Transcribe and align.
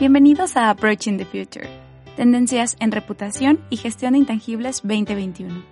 Bienvenidos 0.00 0.56
a 0.56 0.70
Approaching 0.70 1.18
the 1.18 1.24
Future, 1.24 1.68
Tendencias 2.14 2.76
en 2.78 2.92
Reputación 2.92 3.58
y 3.68 3.78
Gestión 3.78 4.12
de 4.12 4.20
Intangibles 4.20 4.82
2021. 4.84 5.64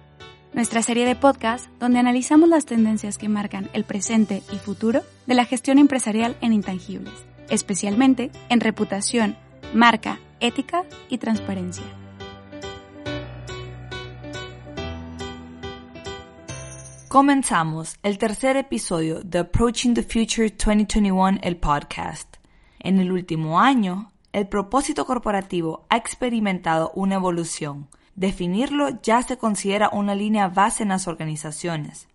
Nuestra 0.52 0.83
serie 0.83 1.07
de 1.07 1.15
podcasts 1.15 1.71
donde 1.79 2.01
analizamos 2.01 2.49
las 2.49 2.66
tendencias 2.66 3.19
que 3.19 3.29
marcan 3.29 3.71
el 3.73 3.85
presente 3.85 4.43
y 4.52 4.57
futuro 4.57 5.02
de 5.27 5.35
la 5.37 5.45
gestión 5.45 5.79
empresarial 5.79 6.37
en 6.41 6.52
intangibles, 6.52 7.15
especialmente 7.51 8.33
en 8.49 8.59
reputación, 8.59 9.37
marca, 9.73 10.19
ética 10.41 10.83
y 11.09 11.19
transparencia. 11.19 11.85
Comenzamos 17.07 17.95
el 18.02 18.19
tercer 18.19 18.57
episodio 18.57 19.21
de 19.21 19.38
Approaching 19.38 19.95
the 19.95 20.02
Future 20.02 20.49
2021, 20.49 21.38
el 21.43 21.59
podcast. 21.59 22.38
En 22.80 22.99
el 22.99 23.11
último 23.13 23.61
año, 23.61 24.13
el 24.37 24.48
propósito 24.48 25.06
corporativo 25.06 25.87
ha 25.88 25.96
experimentado 25.96 26.92
una 26.95 27.15
evolución. 27.15 27.88
Definirlo 28.16 29.01
ya 29.02 29.23
se 29.23 29.38
considera 29.38 29.88
una 29.88 30.15
línea 30.15 30.48
base 30.48 30.82
en 30.82 30.90
las 30.90 31.09
organizaciones. 31.09 32.06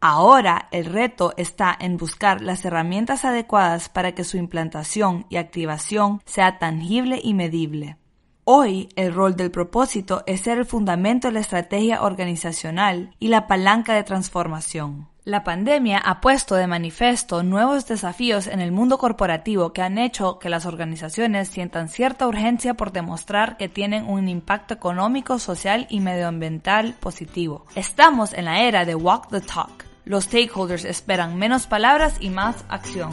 Ahora 0.00 0.66
el 0.72 0.86
reto 0.86 1.32
está 1.36 1.76
en 1.78 1.96
buscar 1.96 2.40
las 2.40 2.64
herramientas 2.64 3.24
adecuadas 3.24 3.88
para 3.88 4.16
que 4.16 4.24
su 4.24 4.36
implantación 4.36 5.26
y 5.28 5.36
activación 5.36 6.20
sea 6.24 6.58
tangible 6.58 7.20
y 7.22 7.34
medible. 7.34 7.98
Hoy 8.42 8.88
el 8.96 9.14
rol 9.14 9.36
del 9.36 9.52
propósito 9.52 10.24
es 10.26 10.40
ser 10.40 10.58
el 10.58 10.66
fundamento 10.66 11.28
de 11.28 11.34
la 11.34 11.40
estrategia 11.40 12.02
organizacional 12.02 13.14
y 13.20 13.28
la 13.28 13.46
palanca 13.46 13.94
de 13.94 14.02
transformación. 14.02 15.09
La 15.30 15.44
pandemia 15.44 15.98
ha 15.98 16.20
puesto 16.20 16.56
de 16.56 16.66
manifiesto 16.66 17.44
nuevos 17.44 17.86
desafíos 17.86 18.48
en 18.48 18.58
el 18.58 18.72
mundo 18.72 18.98
corporativo 18.98 19.72
que 19.72 19.80
han 19.80 19.96
hecho 19.96 20.40
que 20.40 20.48
las 20.48 20.66
organizaciones 20.66 21.46
sientan 21.46 21.88
cierta 21.88 22.26
urgencia 22.26 22.74
por 22.74 22.90
demostrar 22.90 23.56
que 23.56 23.68
tienen 23.68 24.08
un 24.08 24.28
impacto 24.28 24.74
económico, 24.74 25.38
social 25.38 25.86
y 25.88 26.00
medioambiental 26.00 26.94
positivo. 26.98 27.64
Estamos 27.76 28.32
en 28.32 28.46
la 28.46 28.62
era 28.62 28.84
de 28.84 28.96
walk 28.96 29.28
the 29.30 29.40
talk. 29.40 29.84
Los 30.04 30.24
stakeholders 30.24 30.84
esperan 30.84 31.36
menos 31.36 31.68
palabras 31.68 32.16
y 32.18 32.30
más 32.30 32.64
acción. 32.68 33.12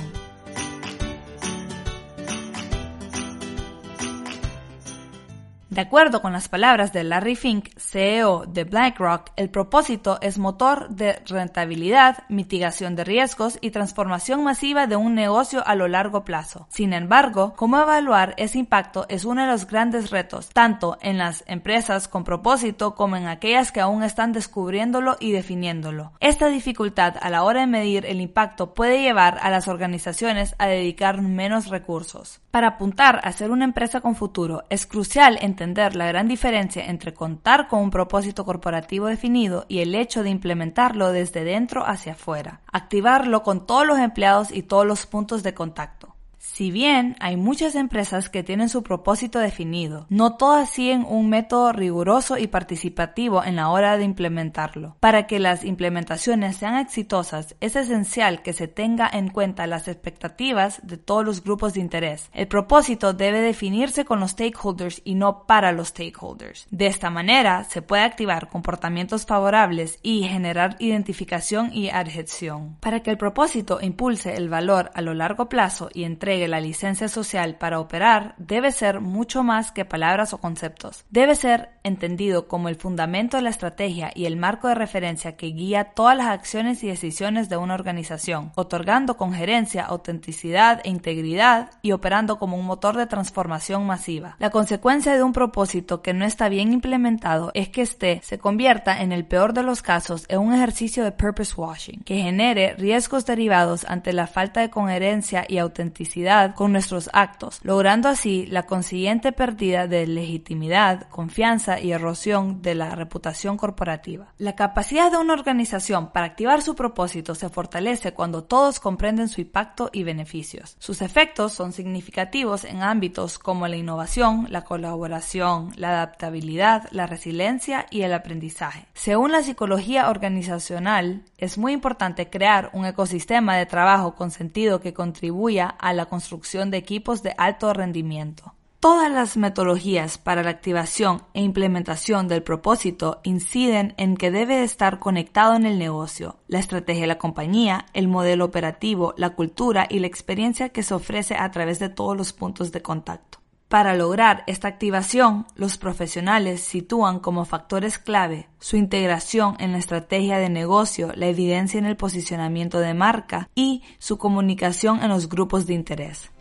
De 5.78 5.81
acuerdo 5.81 6.23
con 6.23 6.33
las 6.33 6.50
palabras 6.50 6.92
de 6.92 7.03
Larry 7.03 7.36
Fink, 7.36 7.70
CEO 7.78 8.47
de 8.47 8.64
BlackRock, 8.64 9.30
el 9.36 9.52
propósito 9.52 10.17
es 10.22 10.39
motor 10.39 10.89
de 10.89 11.22
rentabilidad, 11.28 12.23
mitigación 12.30 12.95
de 12.95 13.03
riesgos 13.03 13.59
y 13.61 13.69
transformación 13.69 14.44
masiva 14.44 14.88
de 14.88 14.95
un 14.95 15.14
negocio 15.14 15.61
a 15.67 15.75
lo 15.75 15.88
largo 15.88 16.25
plazo. 16.25 16.66
Sin 16.72 16.94
embargo, 16.94 17.53
cómo 17.56 17.80
evaluar 17.80 18.34
ese 18.38 18.58
impacto 18.58 19.06
es 19.08 19.23
uno 19.23 19.42
de 19.42 19.52
los 19.52 19.67
grandes 19.67 20.09
retos, 20.09 20.50
tanto 20.50 20.97
en 21.00 21.19
las 21.19 21.44
empresas 21.45 22.08
con 22.08 22.23
propósito 22.23 22.96
como 22.96 23.16
en 23.16 23.28
aquellas 23.28 23.72
que 23.72 23.79
aún 23.79 24.02
están 24.02 24.34
descubriéndolo 24.34 25.16
y 25.19 25.31
definiéndolo. 25.31 26.12
Esta 26.19 26.47
dificultad 26.47 27.18
a 27.22 27.29
la 27.29 27.44
hora 27.44 27.59
de 27.59 27.68
medir 27.68 28.07
el 28.07 28.19
impacto 28.19 28.73
puede 28.73 29.03
llevar 29.03 29.38
a 29.44 29.52
las 29.52 29.68
organizaciones 29.68 30.56
a 30.57 30.66
dedicar 30.66 31.22
menos 31.22 31.68
recursos. 31.68 32.41
Para 32.50 32.69
apuntar 32.69 33.22
a 33.23 33.31
ser 33.31 33.52
una 33.52 33.66
empresa 33.66 34.02
con 34.02 34.16
futuro, 34.16 34.63
es 34.72 34.88
crucial 34.88 35.38
entender 35.40 35.66
la 35.75 36.07
gran 36.07 36.28
diferencia 36.28 36.85
entre 36.85 37.13
contar 37.13 37.67
con 37.67 37.81
un 37.81 37.91
propósito 37.91 38.45
corporativo 38.45 39.07
definido 39.07 39.66
y 39.67 39.79
el 39.79 39.95
hecho 39.95 40.23
de 40.23 40.29
implementarlo 40.29 41.11
desde 41.11 41.44
dentro 41.44 41.85
hacia 41.85 42.13
afuera, 42.13 42.61
activarlo 42.72 43.44
con 43.44 43.66
todos 43.66 43.85
los 43.85 44.00
empleados 44.00 44.51
y 44.51 44.63
todos 44.63 44.85
los 44.85 45.05
puntos 45.05 45.44
de 45.44 45.53
contacto. 45.53 46.06
Si 46.40 46.72
bien 46.72 47.16
hay 47.20 47.38
muchas 47.38 47.75
empresas 47.75 48.30
que 48.30 48.44
tienen 48.44 48.70
su 48.70 48.84
propósito 48.84 49.40
definido, 49.40 50.06
no 50.09 50.38
todas 50.38 50.70
siguen 50.70 51.06
un 51.08 51.30
método 51.30 51.72
riguroso 51.72 52.38
y 52.38 52.48
participativo 52.48 53.44
en 53.44 53.56
la 53.56 53.70
hora 53.70 53.98
de 53.98 54.03
implementarlo. 54.03 54.96
Para 55.00 55.28
que 55.28 55.40
las 55.40 55.64
implementaciones 55.64 56.58
sean 56.58 56.78
exitosas, 56.78 57.56
es 57.59 57.76
esencial 57.76 58.42
que 58.42 58.53
se 58.53 58.68
tenga 58.68 59.09
en 59.12 59.30
cuenta 59.30 59.68
las 59.68 59.88
expectativas 59.88 60.80
de 60.84 60.97
todos 60.97 61.26
los 61.26 61.44
grupos 61.44 61.74
de 61.74 61.81
interés. 61.81 62.30
El 62.34 62.47
propósito 62.47 63.14
debe 63.14 63.42
definirse 63.42 64.06
con 64.06 64.20
los 64.20 64.31
stakeholders 64.31 65.02
y 65.03 65.16
no 65.16 65.46
para 65.46 65.72
los 65.72 65.90
stakeholders. 65.90 66.68
De 66.72 66.88
esta 66.88 67.09
manera, 67.09 67.64
se 67.64 67.81
puede 67.81 68.03
activar 68.03 68.50
comportamientos 68.50 69.26
favorables 69.26 70.00
y 70.02 70.24
generar 70.24 70.76
identificación 70.80 71.72
y 71.74 71.90
adhesión. 71.90 72.78
Para 72.80 73.02
que 73.02 73.12
el 73.12 73.18
propósito 73.18 73.80
impulse 73.81 74.36
el 74.36 74.50
valor 74.50 74.92
a 74.94 75.02
lo 75.02 75.14
largo 75.14 75.50
plazo 75.50 75.90
y 75.94 76.03
entregue 76.28 76.50
la 76.50 76.60
licencia 76.60 77.08
social 77.08 77.56
para 77.56 77.80
operar 77.80 78.36
debe 78.38 78.74
ser 78.74 79.00
mucho 79.00 79.44
más 79.44 79.72
que 79.72 79.86
palabras 79.86 80.34
o 80.34 80.40
conceptos. 80.40 81.06
Debe 81.10 81.36
ser 81.36 81.70
entendido 81.84 82.50
como 82.50 82.68
el 82.68 82.76
fundamento 82.76 83.38
de 83.38 83.44
la 83.44 83.50
estrategia 83.50 84.12
y 84.14 84.26
el 84.26 84.36
marco 84.36 84.68
de 84.68 84.76
referencia 84.76 85.38
que 85.38 85.48
guía 85.48 85.86
todas 85.96 86.18
las 86.18 86.28
acciones 86.28 86.84
y 86.84 86.88
decisiones 86.88 87.48
de 87.48 87.56
una 87.56 87.76
organización, 87.76 88.52
otorgando 88.56 89.16
con 89.16 89.32
gerencia, 89.32 89.86
autenticidad 89.86 90.82
e 90.84 90.90
integridad 90.90 91.72
y 91.82 91.94
operando 91.94 92.40
como 92.40 92.58
un 92.58 92.66
motor 92.66 92.98
de 92.98 93.08
transformación 93.08 93.88
masiva. 93.88 94.36
La 94.40 94.50
consecuencia 94.50 95.14
de 95.14 95.24
un 95.24 95.32
propósito 95.32 96.02
que 96.02 96.14
no 96.14 96.26
está 96.26 96.50
bien 96.50 96.74
implementado 96.74 97.52
es 97.54 97.70
que 97.70 97.84
éste 97.84 98.20
se 98.22 98.38
convierta 98.38 99.02
en 99.02 99.14
el 99.14 99.26
peor 99.26 99.54
de 99.54 99.64
los 99.64 99.82
casos 99.82 100.26
en 100.28 100.40
un 100.40 100.54
ejercicio 100.54 101.06
de 101.06 101.14
purpose 101.14 101.54
washing, 101.56 102.04
que 102.04 102.18
genere 102.18 102.76
riesgos 102.78 103.26
derivados 103.26 103.86
ante 103.86 104.12
la 104.12 104.28
falta 104.28 104.59
de 104.59 104.70
coherencia 104.70 105.46
y 105.48 105.59
autenticidad 105.59 106.16
con 106.55 106.72
nuestros 106.72 107.09
actos, 107.13 107.59
logrando 107.63 108.09
así 108.09 108.47
la 108.47 108.63
consiguiente 108.63 109.31
pérdida 109.31 109.88
de 109.88 110.07
legitimidad, 110.07 111.07
confianza 111.09 111.79
y 111.79 111.91
erosión 111.91 112.61
de 112.61 112.75
la 112.75 112.95
reputación 112.95 113.57
corporativa. 113.57 114.33
La 114.38 114.55
capacidad 114.55 115.11
de 115.11 115.17
una 115.17 115.33
organización 115.33 116.11
para 116.11 116.25
activar 116.25 116.61
su 116.61 116.75
propósito 116.75 117.35
se 117.35 117.50
fortalece 117.50 118.13
cuando 118.13 118.44
todos 118.44 118.79
comprenden 118.79 119.29
su 119.29 119.41
impacto 119.41 119.89
y 119.94 120.03
beneficios. 120.03 120.75
Sus 120.79 121.01
efectos 121.01 121.53
son 121.53 121.72
significativos 121.72 122.63
en 122.63 122.81
ámbitos 122.81 123.38
como 123.38 123.67
la 123.67 123.75
innovación, 123.75 124.47
la 124.49 124.63
colaboración, 124.63 125.72
la 125.75 125.89
adaptabilidad, 125.89 126.88
la 126.91 127.05
resiliencia 127.05 127.85
y 127.91 128.01
el 128.01 128.13
aprendizaje. 128.13 128.88
Según 128.94 129.31
la 129.31 129.44
psicología 129.44 130.09
organizacional, 130.09 131.23
es 131.38 131.57
muy 131.57 131.73
importante 131.73 132.29
crear 132.29 132.72
un 132.73 132.85
ecosistema 132.85 133.55
de 133.55 133.66
trabajo 133.66 134.16
con 134.16 134.31
sentido 134.31 134.79
que 134.79 134.94
contribuya 134.94 135.67
a 135.67 135.94
la 135.94 136.06
construcción 136.07 136.72
de 136.72 136.78
equipos 136.78 137.23
de 137.23 137.34
alto 137.38 137.73
rendimiento. 137.73 138.53
Todas 138.79 139.12
las 139.12 139.38
metodologías 139.38 140.19
para 140.19 140.44
la 140.44 140.51
activación 140.51 141.23
e 141.34 141.41
implementación 141.41 142.28
del 142.28 142.44
propósito 142.44 143.22
inciden 143.23 143.95
en 143.97 144.16
que 144.16 144.29
debe 144.29 144.63
estar 144.63 145.00
conectado 145.00 145.56
en 145.56 145.66
el 145.66 145.79
negocio, 145.79 146.38
la 146.47 146.59
estrategia 146.59 147.01
de 147.01 147.07
la 147.07 147.17
compañía, 147.17 147.88
el 147.94 148.07
modelo 148.07 148.46
operativo, 148.46 149.16
la 149.17 149.31
cultura 149.31 149.88
y 149.90 149.97
la 149.97 150.07
experiencia 150.07 150.70
que 150.70 150.84
se 150.84 150.93
ofrece 150.93 151.35
a 151.35 151.49
través 151.49 151.79
de 151.79 151.90
todos 151.90 152.16
los 152.16 152.34
puntos 152.34 152.72
de 152.72 152.84
contacto. 152.84 153.40
Para 153.67 153.96
lograr 153.96 154.46
esta 154.47 154.69
activación, 154.69 155.46
los 155.55 155.78
profesionales 155.78 156.61
sitúan 156.61 157.19
como 157.19 157.43
factores 157.43 157.97
clave 157.97 158.47
su 158.59 158.78
integración 158.78 159.58
en 159.59 159.73
la 159.73 159.78
estrategia 159.78 160.37
de 160.40 160.49
negocio, 160.49 161.11
la 161.16 161.28
evidencia 161.28 161.78
en 161.78 161.85
el 161.85 161.97
posicionamiento 161.97 162.79
de 162.79 162.93
marca 162.93 163.49
y 163.55 163.84
su 163.99 164.17
comunicación 164.17 165.03
en 165.03 165.09
los 165.09 165.28
grupos 165.28 165.66
de 165.66 165.73
interés. 165.73 166.31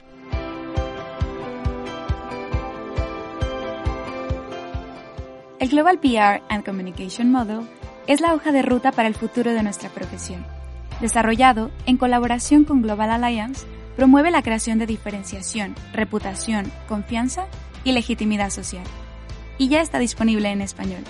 El 5.58 5.68
Global 5.68 5.98
PR 5.98 6.44
and 6.48 6.64
Communication 6.64 7.32
Model 7.32 7.68
es 8.06 8.20
la 8.20 8.34
hoja 8.34 8.52
de 8.52 8.62
ruta 8.62 8.92
para 8.92 9.08
el 9.08 9.16
futuro 9.16 9.52
de 9.52 9.64
nuestra 9.64 9.88
profesión. 9.88 10.46
Desarrollado 11.00 11.72
en 11.86 11.96
colaboración 11.96 12.62
con 12.64 12.82
Global 12.82 13.10
Alliance, 13.10 13.66
promueve 13.96 14.30
la 14.30 14.42
creación 14.42 14.78
de 14.78 14.86
diferenciación, 14.86 15.74
reputación, 15.92 16.70
confianza 16.86 17.46
y 17.82 17.92
legitimidad 17.92 18.50
social. 18.50 18.84
Y 19.58 19.68
ya 19.68 19.80
está 19.80 19.98
disponible 19.98 20.50
en 20.50 20.60
español. 20.60 21.02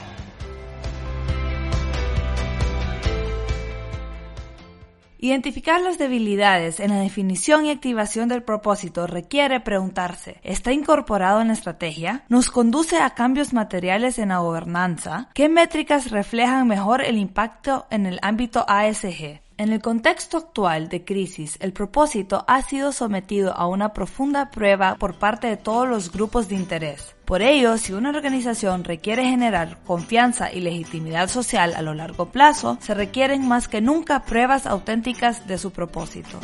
Identificar 5.19 5.81
las 5.81 5.99
debilidades 5.99 6.79
en 6.79 6.91
la 6.91 7.01
definición 7.01 7.65
y 7.65 7.71
activación 7.71 8.29
del 8.29 8.45
propósito 8.45 9.09
requiere 9.09 9.61
preguntarse, 9.61 10.39
¿está 10.45 10.73
incorporado 10.73 11.41
en 11.41 11.49
la 11.49 11.55
estrategia? 11.55 12.25
¿Nos 12.29 12.51
conduce 12.51 12.99
a 12.99 13.11
cambios 13.11 13.53
materiales 13.53 14.19
en 14.19 14.29
la 14.29 14.39
gobernanza? 14.39 15.31
¿Qué 15.35 15.49
métricas 15.49 16.11
reflejan 16.11 16.69
mejor 16.69 17.03
el 17.03 17.19
impacto 17.19 17.87
en 17.91 18.07
el 18.07 18.21
ámbito 18.23 18.65
ASG? 18.69 19.46
En 19.59 19.73
el 19.73 19.81
contexto 19.81 20.37
actual 20.37 20.91
de 20.91 21.07
crisis, 21.07 21.57
el 21.61 21.73
propósito 21.73 22.45
ha 22.47 22.61
sido 22.61 22.93
sometido 22.93 23.57
a 23.57 23.67
una 23.67 23.95
profunda 23.95 24.51
prueba 24.51 24.97
por 24.97 25.15
parte 25.15 25.47
de 25.47 25.57
todos 25.57 25.89
los 25.89 26.13
grupos 26.13 26.49
de 26.49 26.57
interés. 26.57 27.17
Por 27.25 27.41
ello, 27.41 27.79
si 27.79 27.95
una 27.95 28.11
organización 28.11 28.85
requiere 28.85 29.25
generar 29.25 29.79
confianza 29.87 30.53
y 30.53 30.61
legitimidad 30.61 31.29
social 31.29 31.75
a 31.75 31.81
lo 31.81 31.95
largo 31.95 32.27
plazo, 32.27 32.77
se 32.83 32.93
requieren 32.93 33.49
más 33.49 33.67
que 33.67 33.81
nunca 33.81 34.25
pruebas 34.25 34.67
auténticas 34.67 35.47
de 35.47 35.57
su 35.57 35.71
propósito. 35.71 36.39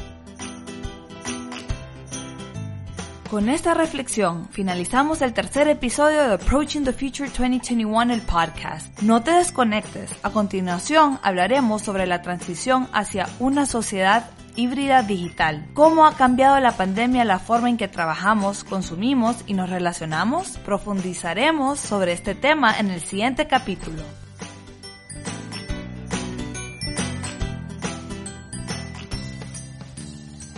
Con 3.33 3.49
esta 3.49 3.73
reflexión 3.73 4.47
finalizamos 4.51 5.23
el 5.23 5.33
tercer 5.33 5.67
episodio 5.67 6.23
de 6.23 6.35
Approaching 6.35 6.85
the 6.85 6.93
Future 6.93 7.31
2021, 7.31 8.13
el 8.13 8.21
podcast. 8.21 9.01
No 9.01 9.23
te 9.23 9.31
desconectes. 9.31 10.11
A 10.23 10.29
continuación 10.29 11.19
hablaremos 11.23 11.81
sobre 11.81 12.07
la 12.07 12.21
transición 12.21 12.91
hacia 12.93 13.31
una 13.39 13.65
sociedad 13.65 14.29
híbrida 14.55 15.03
digital. 15.03 15.67
¿Cómo 15.73 16.07
ha 16.07 16.15
cambiado 16.15 16.61
la 16.61 16.77
pandemia 16.77 17.25
la 17.25 17.39
forma 17.39 17.71
en 17.71 17.79
que 17.79 17.89
trabajamos, 17.89 18.65
consumimos 18.65 19.37
y 19.47 19.55
nos 19.55 19.71
relacionamos? 19.71 20.59
Profundizaremos 20.59 21.81
sobre 21.81 22.13
este 22.13 22.35
tema 22.35 22.79
en 22.79 22.91
el 22.91 23.01
siguiente 23.01 23.47
capítulo. 23.47 24.03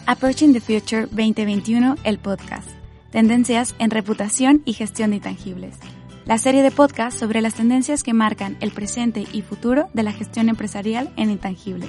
Approaching 0.06 0.53
the 0.53 0.61
Future 0.61 1.06
2021, 1.06 1.97
el 2.05 2.19
podcast. 2.19 2.69
Tendencias 3.11 3.75
en 3.79 3.91
reputación 3.91 4.61
y 4.67 4.75
gestión 4.75 5.11
de 5.11 5.17
intangibles. 5.17 5.79
La 6.27 6.37
serie 6.37 6.62
de 6.62 6.71
podcast 6.71 7.19
sobre 7.19 7.41
las 7.41 7.55
tendencias 7.55 8.03
que 8.03 8.12
marcan 8.12 8.59
el 8.61 8.71
presente 8.71 9.25
y 9.33 9.41
futuro 9.41 9.89
de 9.95 10.03
la 10.03 10.12
gestión 10.12 10.51
empresarial 10.51 11.11
en 11.17 11.31
intangibles. 11.31 11.89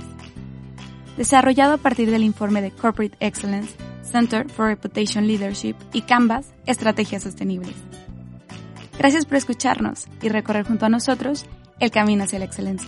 Desarrollado 1.18 1.74
a 1.74 1.78
partir 1.78 2.10
del 2.10 2.24
informe 2.24 2.62
de 2.62 2.72
Corporate 2.72 3.18
Excellence, 3.20 3.76
Center 4.10 4.48
for 4.48 4.68
Reputation 4.68 5.28
Leadership 5.28 5.76
y 5.92 6.04
Canvas, 6.04 6.54
Estrategias 6.66 7.24
Sostenibles. 7.24 7.76
Gracias 8.98 9.26
por 9.26 9.36
escucharnos 9.36 10.06
y 10.22 10.30
recorrer 10.30 10.66
junto 10.66 10.86
a 10.86 10.90
nosotros 10.90 11.46
el 11.82 11.92
camino 11.92 12.24
hacia 12.24 12.40
la 12.40 12.46
excelencia. 12.46 12.88